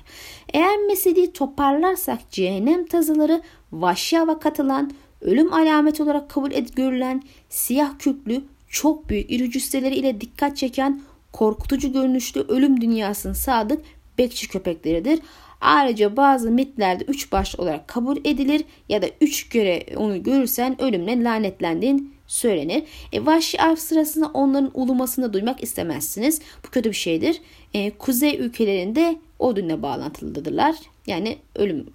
Eğer 0.52 0.78
meseleyi 0.78 1.32
toparlarsak 1.32 2.30
cehennem 2.30 2.86
tazıları 2.86 3.42
vahşi 3.72 4.18
katılan, 4.40 4.92
ölüm 5.20 5.52
alameti 5.52 6.02
olarak 6.02 6.30
kabul 6.30 6.52
edip 6.52 6.76
görülen, 6.76 7.22
siyah 7.48 7.98
küplü, 7.98 8.42
çok 8.68 9.08
büyük 9.08 9.30
iri 9.30 9.50
cüsseleri 9.50 9.94
ile 9.94 10.20
dikkat 10.20 10.56
çeken, 10.56 11.02
korkutucu 11.32 11.92
görünüşlü 11.92 12.40
ölüm 12.40 12.80
dünyasının 12.80 13.32
sadık 13.32 13.84
bekçi 14.18 14.48
köpekleridir. 14.48 15.20
Ayrıca 15.60 16.16
bazı 16.16 16.50
mitlerde 16.50 17.04
üç 17.04 17.32
baş 17.32 17.56
olarak 17.56 17.88
kabul 17.88 18.16
edilir 18.24 18.64
ya 18.88 19.02
da 19.02 19.06
üç 19.20 19.48
göre 19.48 19.86
onu 19.96 20.22
görürsen 20.22 20.82
ölümle 20.82 21.24
lanetlendiğin 21.24 22.13
söylenir. 22.26 22.82
E, 23.12 23.26
vahşi 23.26 23.62
av 23.62 23.76
sırasında 23.76 24.30
onların 24.34 24.70
ulumasını 24.74 25.32
duymak 25.32 25.62
istemezsiniz. 25.62 26.40
Bu 26.66 26.70
kötü 26.70 26.90
bir 26.90 26.96
şeydir. 26.96 27.40
E, 27.74 27.90
kuzey 27.90 28.36
ülkelerinde 28.36 29.16
Odin'le 29.38 29.82
bağlantılıdırlar. 29.82 30.74
Yani 31.06 31.38
ölüm 31.54 31.86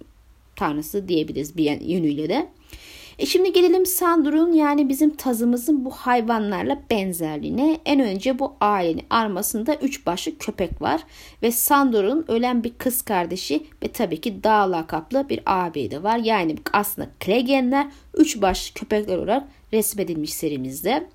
tanrısı 0.56 1.08
diyebiliriz 1.08 1.56
bir 1.56 1.80
yönüyle 1.80 2.28
de. 2.28 2.48
E 3.20 3.26
şimdi 3.26 3.52
gelelim 3.52 3.86
Sandur'un 3.86 4.52
yani 4.52 4.88
bizim 4.88 5.16
tazımızın 5.16 5.84
bu 5.84 5.90
hayvanlarla 5.90 6.82
benzerliğine. 6.90 7.80
En 7.84 8.00
önce 8.00 8.38
bu 8.38 8.52
ailenin 8.60 9.02
armasında 9.10 9.74
üç 9.74 10.06
başlı 10.06 10.38
köpek 10.38 10.82
var. 10.82 11.00
Ve 11.42 11.52
Sandur'un 11.52 12.24
ölen 12.28 12.64
bir 12.64 12.72
kız 12.78 13.02
kardeşi 13.02 13.66
ve 13.82 13.88
tabii 13.88 14.20
ki 14.20 14.44
dağ 14.44 14.72
lakaplı 14.72 15.28
bir 15.28 15.40
ağabeyi 15.46 15.90
de 15.90 16.02
var. 16.02 16.18
Yani 16.18 16.56
aslında 16.72 17.08
Klegenler 17.20 17.86
üç 18.14 18.42
başlı 18.42 18.74
köpekler 18.74 19.16
olarak 19.18 19.48
resmedilmiş 19.72 20.34
serimizde. 20.34 21.08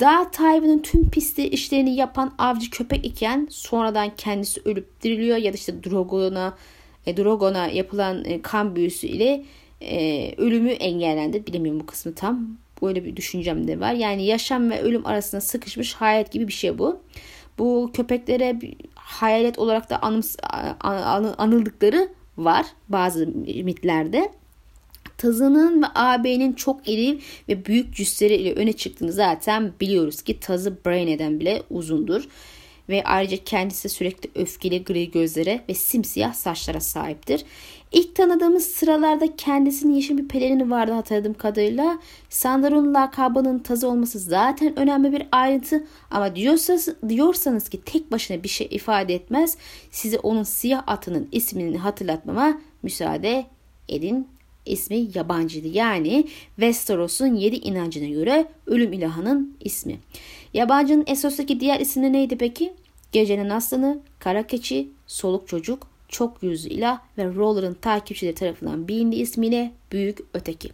Dağ 0.00 0.30
Tayvan'ın 0.30 0.78
tüm 0.78 1.10
pisti 1.10 1.48
işlerini 1.48 1.94
yapan 1.94 2.34
avcı 2.38 2.70
köpek 2.70 3.06
iken 3.06 3.46
sonradan 3.50 4.10
kendisi 4.16 4.60
ölüp 4.64 5.02
diriliyor 5.02 5.36
ya 5.36 5.52
da 5.52 5.56
işte 5.56 5.84
Drogon'a 5.84 6.54
e, 7.06 7.16
Drogon'a 7.16 7.66
yapılan 7.66 8.24
e, 8.24 8.42
kan 8.42 8.76
büyüsü 8.76 9.06
ile 9.06 9.44
e, 9.84 10.34
ölümü 10.36 10.70
engellendi. 10.70 11.46
Bilemiyorum 11.46 11.80
bu 11.80 11.86
kısmı 11.86 12.14
tam. 12.14 12.48
Böyle 12.82 13.04
bir 13.04 13.16
düşüncem 13.16 13.68
de 13.68 13.80
var. 13.80 13.92
Yani 13.92 14.24
yaşam 14.26 14.70
ve 14.70 14.80
ölüm 14.82 15.06
arasında 15.06 15.40
sıkışmış 15.40 15.94
hayat 15.94 16.32
gibi 16.32 16.48
bir 16.48 16.52
şey 16.52 16.78
bu. 16.78 17.00
Bu 17.58 17.90
köpeklere 17.94 18.60
hayalet 18.94 19.58
olarak 19.58 19.90
da 19.90 20.02
anıms, 20.02 20.36
anıldıkları 21.38 22.08
var 22.36 22.66
bazı 22.88 23.26
mitlerde. 23.64 24.32
Tazının 25.18 25.82
ve 25.82 25.86
ağabeyinin 25.94 26.52
çok 26.52 26.88
iri 26.88 27.18
ve 27.48 27.64
büyük 27.64 27.94
cüsseleri 27.94 28.34
ile 28.34 28.54
öne 28.54 28.72
çıktığını 28.72 29.12
zaten 29.12 29.72
biliyoruz 29.80 30.22
ki 30.22 30.40
tazı 30.40 30.84
Braine'den 30.84 31.40
bile 31.40 31.62
uzundur 31.70 32.28
ve 32.88 33.04
ayrıca 33.04 33.36
kendisi 33.44 33.88
sürekli 33.88 34.30
öfkeli 34.34 34.84
gri 34.84 35.10
gözlere 35.10 35.64
ve 35.68 35.74
simsiyah 35.74 36.32
saçlara 36.32 36.80
sahiptir. 36.80 37.44
İlk 37.94 38.14
tanıdığımız 38.14 38.64
sıralarda 38.64 39.36
kendisinin 39.36 39.94
yeşil 39.94 40.18
bir 40.18 40.28
pelerini 40.28 40.70
vardı 40.70 40.92
hatırladığım 40.92 41.34
kadarıyla. 41.34 41.98
Sandor'un 42.28 42.94
lakabının 42.94 43.58
tazı 43.58 43.88
olması 43.88 44.18
zaten 44.18 44.78
önemli 44.78 45.12
bir 45.12 45.26
ayrıntı 45.32 45.84
ama 46.10 46.36
diyorsanız, 46.36 46.88
diyorsanız 47.08 47.68
ki 47.68 47.80
tek 47.84 48.12
başına 48.12 48.42
bir 48.42 48.48
şey 48.48 48.68
ifade 48.70 49.14
etmez. 49.14 49.56
Size 49.90 50.18
onun 50.18 50.42
siyah 50.42 50.82
atının 50.86 51.28
ismini 51.32 51.78
hatırlatmama 51.78 52.60
müsaade 52.82 53.46
edin 53.88 54.28
ismi 54.66 55.08
yabancıydı. 55.14 55.68
Yani 55.68 56.24
Westeros'un 56.56 57.34
yedi 57.34 57.56
inancına 57.56 58.08
göre 58.08 58.46
ölüm 58.66 58.92
ilahının 58.92 59.56
ismi. 59.60 59.98
Yabancının 60.54 61.04
Essos'taki 61.06 61.60
diğer 61.60 61.80
isimleri 61.80 62.12
neydi 62.12 62.38
peki? 62.38 62.72
Gecenin 63.12 63.50
aslanı, 63.50 63.98
kara 64.18 64.46
keçi, 64.46 64.88
soluk 65.06 65.48
çocuk, 65.48 65.93
çok 66.08 66.42
yüzlü 66.42 66.68
ilah 66.68 67.00
ve 67.18 67.34
Roller'ın 67.34 67.74
takipçileri 67.74 68.34
tarafından 68.34 68.88
bilindiği 68.88 69.22
ismiyle 69.22 69.72
Büyük 69.92 70.18
Öteki. 70.34 70.70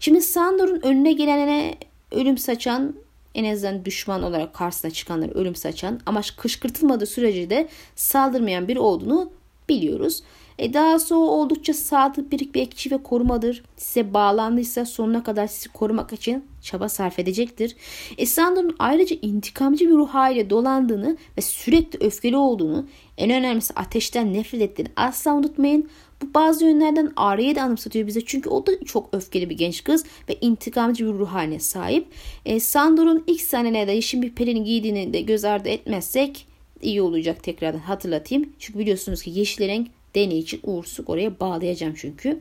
Şimdi 0.00 0.22
Sandor'un 0.22 0.80
önüne 0.80 1.12
gelene 1.12 1.74
ölüm 2.12 2.38
saçan 2.38 2.94
en 3.34 3.52
azından 3.52 3.84
düşman 3.84 4.22
olarak 4.22 4.54
karşısına 4.54 4.90
çıkanları 4.90 5.30
ölüm 5.32 5.54
saçan 5.54 6.00
ama 6.06 6.20
kışkırtılmadığı 6.36 7.06
sürece 7.06 7.50
de 7.50 7.68
saldırmayan 7.96 8.68
biri 8.68 8.78
olduğunu 8.78 9.30
biliyoruz. 9.68 10.22
E 10.58 10.74
daha 10.74 10.98
sonra 10.98 11.30
oldukça 11.30 11.74
sadık 11.74 12.32
bir 12.32 12.54
bekçi 12.54 12.90
ve 12.90 13.02
korumadır. 13.02 13.62
Size 13.76 14.14
bağlandıysa 14.14 14.84
sonuna 14.84 15.22
kadar 15.22 15.46
sizi 15.46 15.68
korumak 15.68 16.12
için 16.12 16.44
çaba 16.62 16.88
sarf 16.88 17.18
edecektir. 17.18 17.76
E 18.18 18.26
Sandor'un 18.26 18.76
ayrıca 18.78 19.16
intikamcı 19.22 19.88
bir 19.88 19.94
ruh 19.94 20.08
haliyle 20.08 20.50
dolandığını 20.50 21.16
ve 21.38 21.40
sürekli 21.40 22.06
öfkeli 22.06 22.36
olduğunu, 22.36 22.86
en 23.18 23.30
önemlisi 23.30 23.74
ateşten 23.74 24.34
nefret 24.34 24.62
ettiğini 24.62 24.88
asla 24.96 25.34
unutmayın. 25.34 25.88
Bu 26.22 26.34
bazı 26.34 26.64
yönlerden 26.64 27.12
Arya'yı 27.16 27.56
da 27.56 27.62
anımsatıyor 27.62 28.06
bize 28.06 28.20
çünkü 28.24 28.50
o 28.50 28.66
da 28.66 28.84
çok 28.84 29.08
öfkeli 29.12 29.50
bir 29.50 29.56
genç 29.58 29.84
kız 29.84 30.04
ve 30.28 30.36
intikamcı 30.40 31.06
bir 31.06 31.18
ruh 31.18 31.28
haline 31.28 31.60
sahip. 31.60 32.06
E, 32.46 32.60
Sandor'un 32.60 33.24
ilk 33.26 33.40
sahnelerde 33.40 33.92
yeşil 33.92 34.22
bir 34.22 34.30
pelini 34.30 34.64
giydiğini 34.64 35.12
de 35.12 35.20
göz 35.20 35.44
ardı 35.44 35.68
etmezsek 35.68 36.46
iyi 36.82 37.02
olacak 37.02 37.42
tekrardan 37.42 37.78
hatırlatayım. 37.78 38.52
Çünkü 38.58 38.78
biliyorsunuz 38.78 39.22
ki 39.22 39.30
yeşil 39.30 39.68
renk 39.68 39.88
deney 40.14 40.38
için 40.38 40.60
uğursuzluk 40.62 41.10
oraya 41.10 41.40
bağlayacağım 41.40 41.94
çünkü. 41.96 42.40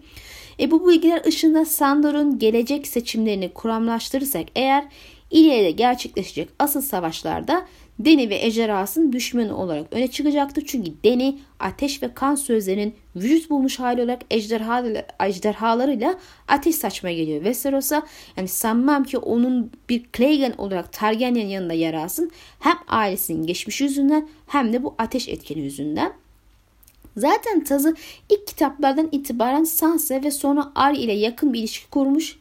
E 0.60 0.72
bu 0.72 0.90
bilgiler 0.90 1.26
ışığında 1.26 1.66
Sandor'un 1.66 2.40
gelecek 2.40 2.88
seçimlerini 2.88 3.50
kuramlaştırırsak 3.50 4.46
eğer 4.56 4.86
ileride 5.32 5.72
gerçekleşecek 5.72 6.50
asıl 6.60 6.82
savaşlarda 6.82 7.66
Deni 8.00 8.30
ve 8.30 8.46
ejderhasının 8.46 9.14
düşmanı 9.14 9.58
olarak 9.58 9.88
öne 9.92 10.08
çıkacaktır. 10.08 10.64
Çünkü 10.68 10.92
Deni 11.04 11.40
ateş 11.60 12.04
ve 12.04 12.14
kan 12.14 12.36
sözlerinin 12.36 12.96
vücut 13.16 13.50
bulmuş 13.50 13.80
hali 13.80 14.02
olarak 14.02 14.22
ejderha, 14.32 14.84
ejderhalarıyla 15.26 16.20
ateş 16.48 16.76
saçmaya 16.76 17.16
geliyor 17.16 17.38
Westeros'a. 17.38 18.04
Yani 18.38 18.48
sanmam 18.48 19.04
ki 19.04 19.18
onun 19.18 19.72
bir 19.90 20.06
Clegane 20.18 20.54
olarak 20.58 20.94
Targaryen 20.94 21.48
yanında 21.48 21.74
yer 21.74 21.94
alsın. 21.94 22.32
Hem 22.60 22.78
ailesinin 22.88 23.48
geçmiş 23.48 23.82
yüzünden 23.82 24.28
hem 24.48 24.74
de 24.74 24.84
bu 24.84 24.96
ateş 24.98 25.30
etkeni 25.30 25.60
yüzünden. 25.60 26.23
Zaten 27.18 27.64
Tazı 27.64 27.96
ilk 28.30 28.48
kitaplardan 28.48 29.10
itibaren 29.12 29.64
Sansa 29.64 30.24
ve 30.24 30.32
sonra 30.32 30.72
Arya 30.76 31.02
ile 31.02 31.14
yakın 31.14 31.54
bir 31.54 31.60
ilişki 31.60 31.90
kurmuş. 31.90 32.38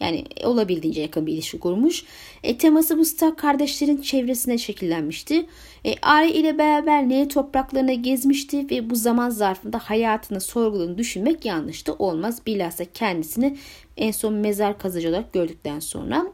Yani 0.00 0.24
olabildiğince 0.44 1.00
yakın 1.00 1.26
bir 1.26 1.32
ilişki 1.32 1.58
kurmuş. 1.58 2.04
E, 2.42 2.58
teması 2.58 2.98
bu 2.98 3.04
Stark 3.04 3.38
kardeşlerin 3.38 3.96
çevresine 3.96 4.58
şekillenmişti. 4.58 5.46
E, 5.84 5.94
Arya 6.02 6.30
ile 6.30 6.58
beraber 6.58 7.08
Nehir 7.08 7.28
topraklarına 7.28 7.92
gezmişti 7.92 8.70
ve 8.70 8.90
bu 8.90 8.94
zaman 8.96 9.30
zarfında 9.30 9.78
hayatını 9.78 10.40
sorguladığını 10.40 10.98
düşünmek 10.98 11.44
yanlıştı. 11.44 11.94
Olmaz. 11.98 12.40
Bilhassa 12.46 12.84
kendisini 12.84 13.56
en 13.96 14.10
son 14.10 14.34
mezar 14.34 14.78
kazıcı 14.78 15.08
olarak 15.08 15.32
gördükten 15.32 15.80
sonra. 15.80 16.26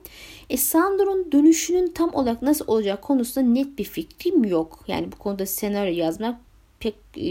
E 0.51 0.57
Sandor'un 0.57 1.33
dönüşünün 1.33 1.93
tam 1.93 2.15
olarak 2.15 2.43
nasıl 2.43 2.65
olacak 2.69 3.03
konusunda 3.03 3.49
net 3.49 3.79
bir 3.79 3.85
fikrim 3.85 4.45
yok. 4.45 4.85
Yani 4.89 5.13
bu 5.13 5.17
konuda 5.17 5.47
senaryo 5.47 5.95
yazmak 5.95 6.44
pek 6.85 6.95
e, 7.17 7.31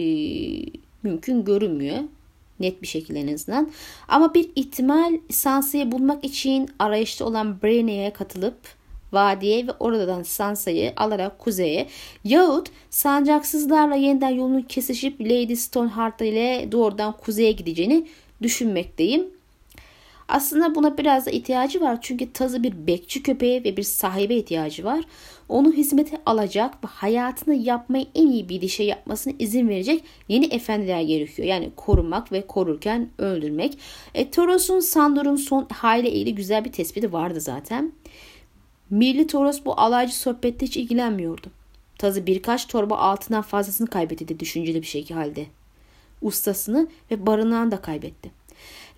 mümkün 1.04 1.46
görünmüyor. 1.46 1.98
Net 2.60 2.82
bir 2.82 2.88
şekilde 2.88 3.20
en 3.20 3.34
azından. 3.34 3.72
Ama 4.08 4.34
bir 4.34 4.50
ihtimal 4.56 5.18
Sansa'yı 5.30 5.92
bulmak 5.92 6.24
için 6.24 6.70
arayışta 6.80 7.26
olan 7.26 7.62
Brainya'ya 7.62 8.14
katılıp 8.14 8.56
vadiye 9.12 9.68
ve 9.68 9.72
oradan 9.72 10.24
Sansa'yı 10.24 10.94
alarak 10.96 11.40
kuzeye 11.40 11.88
yahut 12.24 12.70
sancaksızlarla 12.90 13.96
yeniden 13.96 14.30
yolunu 14.30 14.68
kesişip 14.68 15.22
Lady 15.22 15.56
Stoneheart 15.56 16.22
ile 16.22 16.68
doğrudan 16.72 17.18
kuzeye 17.18 17.52
gideceğini 17.52 18.08
düşünmekteyim. 18.42 19.28
Aslında 20.28 20.76
buna 20.76 20.98
biraz 20.98 21.26
da 21.26 21.32
ihtiyacı 21.32 21.82
var 21.82 21.98
çünkü 22.02 22.34
tazı 22.34 22.64
bir 22.64 22.88
bekçi 22.88 23.24
köpeğe 23.24 23.64
ve 23.64 23.78
bir 23.78 23.84
sahibe 23.84 24.36
ihtiyacı 24.36 24.84
var. 24.84 25.04
Onu 25.50 25.74
hizmete 25.74 26.22
alacak 26.26 26.84
ve 26.84 26.88
hayatını 26.88 27.56
yapmayı 27.56 28.06
en 28.16 28.28
iyi 28.28 28.50
bir 28.50 28.68
şey 28.68 28.86
yapmasına 28.86 29.34
izin 29.40 29.70
verecek 29.70 30.04
yeni 30.28 30.46
efendiler 30.46 31.02
gerekiyor. 31.02 31.48
Yani 31.48 31.72
korumak 31.76 32.32
ve 32.32 32.48
korurken 32.48 33.10
öldürmek. 33.18 33.78
E, 34.14 34.32
Toros'un 34.32 34.80
Sandor'un 34.80 35.36
son 35.36 35.68
haliyle 35.74 36.12
ilgili 36.12 36.36
güzel 36.36 36.66
bir 36.66 36.72
tespiti 36.72 37.14
vardı 37.14 37.42
zaten. 37.42 37.92
Milli 38.90 39.28
Toros 39.28 39.66
bu 39.66 39.80
alaycı 39.80 40.18
sohbette 40.18 40.66
hiç 40.66 40.78
ilgilenmiyordu. 40.78 41.48
Tazı 41.98 42.26
birkaç 42.26 42.68
torba 42.68 42.98
altından 42.98 43.42
fazlasını 43.42 43.88
kaybetti 43.88 44.40
düşünceli 44.40 44.82
bir 44.82 44.88
şekilde. 44.88 45.46
Ustasını 46.22 46.88
ve 47.12 47.26
barınağını 47.26 47.72
da 47.72 47.82
kaybetti. 47.82 48.43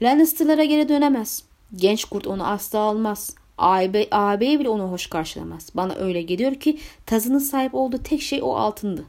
Lannister'lara 0.02 0.64
geri 0.64 0.90
dönemez. 0.90 1.44
Genç 1.76 2.06
kurt 2.06 2.28
onu 2.28 2.48
asla 2.48 2.80
almaz. 2.80 3.36
Ağabey 3.58 4.60
bile 4.60 4.70
onu 4.70 4.84
hoş 4.84 5.08
karşılamaz. 5.08 5.70
Bana 5.76 5.96
öyle 5.96 6.22
geliyor 6.22 6.56
ki 6.56 6.80
Tazı'nın 7.06 7.40
sahip 7.40 7.76
olduğu 7.76 8.04
tek 8.04 8.22
şey 8.22 8.40
o 8.44 8.56
altındı. 8.56 9.06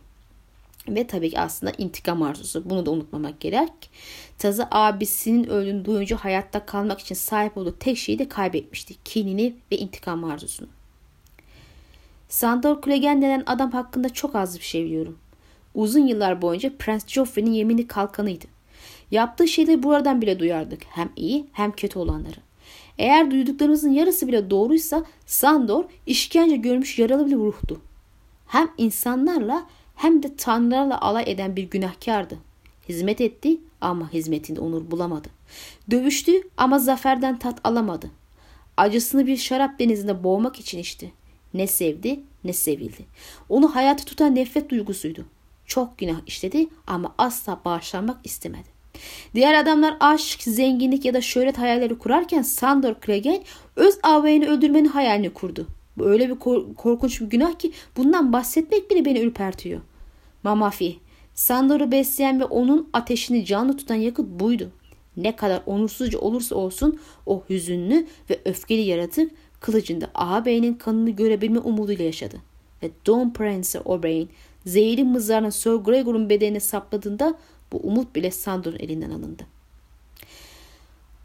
Ve 0.88 1.06
tabii 1.06 1.30
ki 1.30 1.40
aslında 1.40 1.72
intikam 1.78 2.22
arzusu. 2.22 2.70
Bunu 2.70 2.86
da 2.86 2.90
unutmamak 2.90 3.40
gerek. 3.40 3.72
Tazı 4.38 4.68
abisinin 4.70 5.44
öldüğünü 5.44 5.84
duyunca 5.84 6.16
hayatta 6.16 6.66
kalmak 6.66 7.00
için 7.00 7.14
sahip 7.14 7.56
olduğu 7.56 7.78
tek 7.78 7.98
şeyi 7.98 8.18
de 8.18 8.28
kaybetmişti. 8.28 8.94
Kinini 9.04 9.54
ve 9.72 9.76
intikam 9.76 10.24
arzusunu. 10.24 10.68
Sandor 12.28 12.82
Clegane 12.82 13.22
denen 13.22 13.42
adam 13.46 13.70
hakkında 13.72 14.08
çok 14.08 14.36
az 14.36 14.58
bir 14.58 14.64
şey 14.64 14.84
biliyorum. 14.84 15.18
Uzun 15.74 16.06
yıllar 16.06 16.42
boyunca 16.42 16.72
Prens 16.78 17.06
Joffrey'nin 17.06 17.52
yemini 17.52 17.86
kalkanıydı. 17.86 18.55
Yaptığı 19.10 19.48
şeyleri 19.48 19.82
buradan 19.82 20.22
bile 20.22 20.38
duyardık. 20.38 20.82
Hem 20.88 21.10
iyi 21.16 21.46
hem 21.52 21.72
kötü 21.72 21.98
olanları. 21.98 22.40
Eğer 22.98 23.30
duyduklarımızın 23.30 23.90
yarısı 23.90 24.28
bile 24.28 24.50
doğruysa 24.50 25.04
Sandor 25.26 25.84
işkence 26.06 26.56
görmüş 26.56 26.98
yaralı 26.98 27.26
bir 27.26 27.36
ruhtu. 27.36 27.80
Hem 28.46 28.68
insanlarla 28.78 29.66
hem 29.94 30.22
de 30.22 30.36
tanrılarla 30.36 31.00
alay 31.00 31.24
eden 31.26 31.56
bir 31.56 31.70
günahkardı. 31.70 32.38
Hizmet 32.88 33.20
etti 33.20 33.60
ama 33.80 34.12
hizmetinde 34.12 34.60
onur 34.60 34.90
bulamadı. 34.90 35.28
Dövüştü 35.90 36.32
ama 36.56 36.78
zaferden 36.78 37.38
tat 37.38 37.60
alamadı. 37.64 38.10
Acısını 38.76 39.26
bir 39.26 39.36
şarap 39.36 39.78
denizinde 39.78 40.24
boğmak 40.24 40.60
için 40.60 40.78
içti. 40.78 41.12
Ne 41.54 41.66
sevdi 41.66 42.20
ne 42.44 42.52
sevildi. 42.52 43.06
Onu 43.48 43.74
hayatı 43.74 44.04
tutan 44.04 44.34
nefret 44.34 44.70
duygusuydu. 44.70 45.24
Çok 45.66 45.98
günah 45.98 46.20
işledi 46.26 46.68
ama 46.86 47.14
asla 47.18 47.60
bağışlanmak 47.64 48.16
istemedi. 48.24 48.75
Diğer 49.34 49.54
adamlar 49.54 49.96
aşk, 50.00 50.42
zenginlik 50.42 51.04
ya 51.04 51.14
da 51.14 51.20
şöhret 51.20 51.58
hayalleri 51.58 51.98
kurarken 51.98 52.42
Sandor 52.42 52.94
Clegane 53.06 53.42
öz 53.76 53.98
ağabeyini 54.02 54.48
öldürmenin 54.48 54.88
hayalini 54.88 55.30
kurdu. 55.30 55.66
Bu 55.98 56.06
öyle 56.06 56.30
bir 56.30 56.34
kor- 56.34 56.74
korkunç 56.74 57.20
bir 57.20 57.26
günah 57.26 57.58
ki 57.58 57.72
bundan 57.96 58.32
bahsetmek 58.32 58.90
bile 58.90 59.04
beni 59.04 59.20
ürpertiyor. 59.20 59.80
Mamafi, 60.42 60.96
Sandor'u 61.34 61.92
besleyen 61.92 62.40
ve 62.40 62.44
onun 62.44 62.88
ateşini 62.92 63.44
canlı 63.44 63.76
tutan 63.76 63.94
yakıt 63.94 64.26
buydu. 64.40 64.70
Ne 65.16 65.36
kadar 65.36 65.62
onursuzca 65.66 66.18
olursa 66.18 66.54
olsun 66.54 66.98
o 67.26 67.42
hüzünlü 67.50 68.06
ve 68.30 68.40
öfkeli 68.44 68.80
yaratık 68.80 69.30
kılıcında 69.60 70.10
ağabeyinin 70.14 70.74
kanını 70.74 71.10
görebilme 71.10 71.58
umuduyla 71.58 72.04
yaşadı. 72.04 72.36
Ve 72.82 72.90
Don 73.06 73.32
Prince 73.32 73.80
Oberyn 73.84 74.28
zehirli 74.66 75.04
mızrağını 75.04 75.52
Sir 75.52 75.74
Gregor'un 75.74 76.30
bedenine 76.30 76.60
sapladığında 76.60 77.34
bu 77.72 77.76
umut 77.76 78.14
bile 78.14 78.30
Sandor'un 78.30 78.78
elinden 78.78 79.10
alındı. 79.10 79.46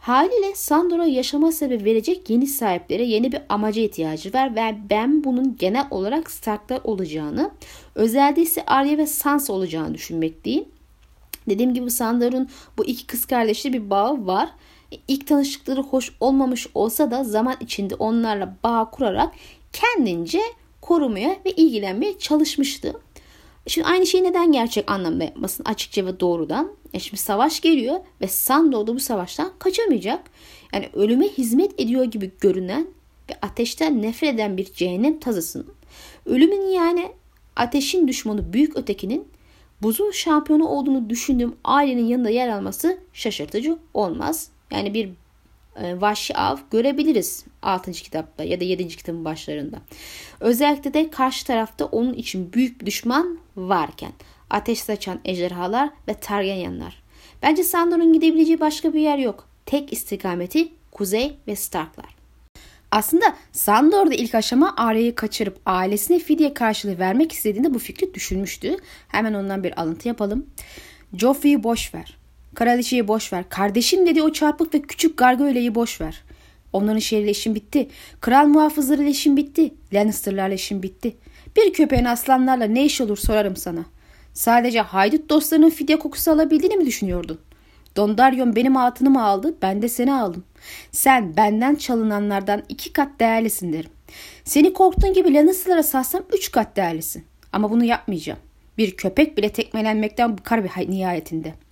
Haliyle 0.01 0.55
Sandor'a 0.55 1.05
yaşama 1.05 1.51
sebebi 1.51 1.85
verecek 1.85 2.29
yeni 2.29 2.47
sahiplere 2.47 3.03
yeni 3.03 3.31
bir 3.31 3.41
amaca 3.49 3.81
ihtiyacı 3.81 4.33
var 4.33 4.55
ve 4.55 4.75
ben 4.89 5.23
bunun 5.23 5.57
genel 5.57 5.87
olarak 5.91 6.31
Stark'lar 6.31 6.81
olacağını, 6.83 7.51
özelde 7.95 8.41
ise 8.41 8.63
Arya 8.65 8.97
ve 8.97 9.07
Sansa 9.07 9.53
olacağını 9.53 9.93
düşünmekteyim. 9.93 10.65
Dediğim 11.49 11.73
gibi 11.73 11.91
Sandor'un 11.91 12.49
bu 12.77 12.85
iki 12.85 13.07
kız 13.07 13.25
kardeşli 13.25 13.73
bir 13.73 13.89
bağı 13.89 14.25
var. 14.27 14.49
İlk 15.07 15.27
tanıştıkları 15.27 15.81
hoş 15.81 16.11
olmamış 16.19 16.67
olsa 16.75 17.11
da 17.11 17.23
zaman 17.23 17.55
içinde 17.59 17.95
onlarla 17.95 18.55
bağ 18.63 18.89
kurarak 18.91 19.33
kendince 19.73 20.41
korumaya 20.81 21.37
ve 21.45 21.51
ilgilenmeye 21.51 22.19
çalışmıştı. 22.19 22.93
Şimdi 23.67 23.87
aynı 23.87 24.05
şeyi 24.05 24.23
neden 24.23 24.51
gerçek 24.51 24.91
anlamda 24.91 25.23
yapmasın 25.23 25.63
açıkça 25.65 26.05
ve 26.05 26.19
doğrudan? 26.19 26.71
E 26.93 26.99
şimdi 26.99 27.21
savaş 27.21 27.61
geliyor 27.61 27.99
ve 28.21 28.27
Sandor 28.27 28.87
da 28.87 28.95
bu 28.95 28.99
savaştan 28.99 29.51
kaçamayacak. 29.59 30.21
Yani 30.73 30.89
ölüme 30.93 31.27
hizmet 31.27 31.79
ediyor 31.79 32.03
gibi 32.03 32.31
görünen 32.41 32.87
ve 33.29 33.33
ateşten 33.41 34.01
nefret 34.01 34.33
eden 34.33 34.57
bir 34.57 34.73
cehennem 34.73 35.19
tazısının 35.19 35.67
ölümün 36.25 36.69
yani 36.69 37.11
ateşin 37.55 38.07
düşmanı 38.07 38.53
büyük 38.53 38.77
ötekinin 38.77 39.27
buzun 39.81 40.11
şampiyonu 40.11 40.67
olduğunu 40.67 41.09
düşündüğüm 41.09 41.55
ailenin 41.63 42.05
yanında 42.05 42.29
yer 42.29 42.49
alması 42.49 42.97
şaşırtıcı 43.13 43.77
olmaz. 43.93 44.49
Yani 44.71 44.93
bir 44.93 45.09
vahşi 45.75 46.37
av 46.37 46.57
görebiliriz 46.71 47.45
6. 47.61 47.91
kitapta 47.91 48.43
ya 48.43 48.59
da 48.59 48.63
7. 48.63 48.87
kitabın 48.87 49.25
başlarında. 49.25 49.77
Özellikle 50.39 50.93
de 50.93 51.09
karşı 51.09 51.45
tarafta 51.45 51.85
onun 51.85 52.13
için 52.13 52.53
büyük 52.53 52.81
bir 52.81 52.85
düşman 52.85 53.39
varken 53.55 54.11
ateş 54.49 54.79
saçan 54.79 55.19
ejderhalar 55.25 55.89
ve 56.07 56.13
Targaryenlar. 56.13 57.03
Bence 57.41 57.63
Sandor'un 57.63 58.13
gidebileceği 58.13 58.59
başka 58.59 58.93
bir 58.93 58.99
yer 58.99 59.17
yok. 59.17 59.47
Tek 59.65 59.93
istikameti 59.93 60.67
Kuzey 60.91 61.37
ve 61.47 61.55
Starklar. 61.55 62.15
Aslında 62.91 63.35
Sandor 63.51 64.11
da 64.11 64.13
ilk 64.13 64.35
aşama 64.35 64.73
Arya'yı 64.77 65.15
kaçırıp 65.15 65.59
ailesine 65.65 66.19
fidye 66.19 66.53
karşılığı 66.53 66.99
vermek 66.99 67.31
istediğinde 67.31 67.73
bu 67.73 67.79
fikri 67.79 68.13
düşünmüştü. 68.13 68.77
Hemen 69.07 69.33
ondan 69.33 69.63
bir 69.63 69.81
alıntı 69.81 70.07
yapalım. 70.07 70.45
Joffrey'i 71.17 71.63
boş 71.63 71.93
ver. 71.93 72.20
Kraliçeyi 72.55 73.07
boş 73.07 73.33
ver. 73.33 73.49
Kardeşim 73.49 74.05
dedi 74.05 74.21
o 74.21 74.33
çarpık 74.33 74.73
ve 74.73 74.81
küçük 74.81 75.17
gargoyleyi 75.17 75.75
boş 75.75 76.01
ver. 76.01 76.23
Onların 76.73 76.99
şehriyle 76.99 77.31
işim 77.31 77.55
bitti. 77.55 77.87
Kral 78.21 78.47
muhafızlarıyla 78.47 79.11
işim 79.11 79.37
bitti. 79.37 79.73
Lannister'larla 79.93 80.53
işim 80.53 80.83
bitti. 80.83 81.15
Bir 81.55 81.73
köpeğin 81.73 82.05
aslanlarla 82.05 82.65
ne 82.65 82.85
iş 82.85 83.01
olur 83.01 83.17
sorarım 83.17 83.55
sana. 83.55 83.85
Sadece 84.33 84.81
haydut 84.81 85.29
dostlarının 85.29 85.69
fidye 85.69 85.99
kokusu 85.99 86.31
alabildiğini 86.31 86.77
mi 86.77 86.85
düşünüyordun? 86.85 87.39
Dondaryon 87.95 88.55
benim 88.55 88.77
altınımı 88.77 89.23
aldı, 89.23 89.55
ben 89.61 89.81
de 89.81 89.89
seni 89.89 90.13
aldım. 90.13 90.43
Sen 90.91 91.37
benden 91.37 91.75
çalınanlardan 91.75 92.63
iki 92.69 92.93
kat 92.93 93.19
değerlisin 93.19 93.73
derim. 93.73 93.89
Seni 94.43 94.73
korktuğun 94.73 95.13
gibi 95.13 95.33
Lannister'lara 95.33 95.83
satsam 95.83 96.23
üç 96.33 96.51
kat 96.51 96.75
değerlisin. 96.77 97.23
Ama 97.53 97.71
bunu 97.71 97.83
yapmayacağım. 97.83 98.39
Bir 98.77 98.97
köpek 98.97 99.37
bile 99.37 99.49
tekmelenmekten 99.49 100.37
bıkar 100.37 100.63
bir 100.63 100.91
nihayetinde.'' 100.91 101.70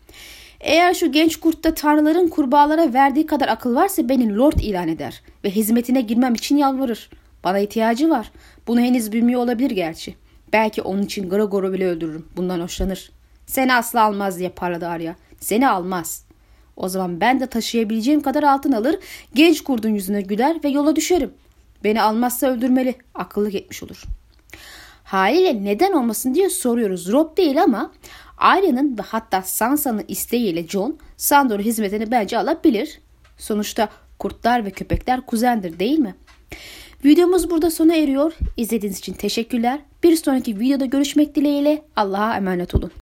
Eğer 0.62 0.94
şu 0.94 1.12
genç 1.12 1.36
kurtta 1.36 1.74
tanrıların 1.74 2.28
kurbağalara 2.28 2.94
verdiği 2.94 3.26
kadar 3.26 3.48
akıl 3.48 3.76
varsa 3.76 4.10
beni 4.10 4.36
lord 4.38 4.60
ilan 4.60 4.88
eder 4.88 5.22
ve 5.44 5.50
hizmetine 5.50 6.02
girmem 6.02 6.36
için 6.36 6.58
yalvarır. 6.58 7.10
Bana 7.44 7.60
ihtiyacı 7.60 8.10
var. 8.10 8.32
Bunu 8.68 8.80
henüz 8.80 9.12
bilmiyor 9.12 9.42
olabilir 9.42 9.72
gerçi. 9.72 10.16
Belki 10.54 10.82
onun 10.82 11.02
için 11.02 11.30
Gregor'u 11.30 11.74
bile 11.74 11.88
öldürürüm. 11.88 12.26
Bundan 12.38 12.60
hoşlanır. 12.60 13.12
Seni 13.46 13.74
asla 13.74 14.04
almaz 14.04 14.40
diye 14.40 14.50
parladı 14.50 14.88
Arya. 14.88 15.16
Seni 15.40 15.70
almaz. 15.70 16.26
O 16.76 16.90
zaman 16.90 17.22
ben 17.22 17.40
de 17.40 17.48
taşıyabileceğim 17.48 18.22
kadar 18.22 18.44
altın 18.44 18.72
alır, 18.72 19.00
genç 19.34 19.62
kurdun 19.62 19.90
yüzüne 19.90 20.22
güler 20.22 20.58
ve 20.64 20.70
yola 20.70 20.96
düşerim. 20.96 21.34
Beni 21.84 22.02
almazsa 22.02 22.48
öldürmeli. 22.48 22.96
Akıllı 23.16 23.52
etmiş 23.52 23.84
olur. 23.84 24.04
Haliyle 25.04 25.64
neden 25.64 25.94
olmasın 25.94 26.36
diye 26.36 26.50
soruyoruz. 26.50 27.12
Rob 27.12 27.38
değil 27.38 27.64
ama 27.64 27.92
Arya'nın 28.40 28.98
ve 28.98 29.02
hatta 29.02 29.42
Sansa'nın 29.42 30.06
isteğiyle 30.08 30.68
John 30.68 30.98
Sandor'u 31.18 31.62
hizmetini 31.62 32.12
bence 32.12 32.38
alabilir. 32.38 33.00
Sonuçta 33.38 33.90
kurtlar 34.20 34.66
ve 34.66 34.72
köpekler 34.72 35.22
kuzendir 35.22 35.80
değil 35.80 36.00
mi? 36.00 36.16
Videomuz 37.06 37.50
burada 37.50 37.72
sona 37.72 37.96
eriyor. 37.96 38.34
İzlediğiniz 38.58 39.00
için 39.00 39.14
teşekkürler. 39.14 39.80
Bir 40.04 40.16
sonraki 40.16 40.60
videoda 40.60 40.86
görüşmek 40.86 41.36
dileğiyle 41.36 41.84
Allah'a 41.96 42.38
emanet 42.38 42.76
olun. 42.76 42.92